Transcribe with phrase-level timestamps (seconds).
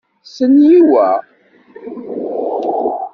[0.31, 1.07] Stenyi wa.